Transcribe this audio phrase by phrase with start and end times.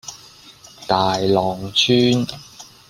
[0.87, 2.25] 大浪村